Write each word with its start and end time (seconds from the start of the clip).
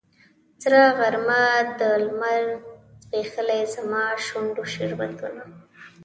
سره 0.61 0.81
غرمه 0.97 1.43
ده 1.79 1.89
لمر 2.05 2.43
ځبیښلې 3.03 3.61
زما 3.75 4.03
د 4.17 4.17
شونډو 4.25 4.63
شربتونه 4.73 5.43